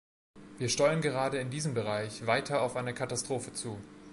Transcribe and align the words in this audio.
Wir 0.57 0.67
steuern 0.69 0.99
gerade 0.99 1.37
in 1.37 1.51
diesem 1.51 1.75
Bereich 1.75 2.25
weiter 2.25 2.63
auf 2.63 2.75
eine 2.75 2.95
Katastrophe 2.95 3.53
zu. 3.53 3.77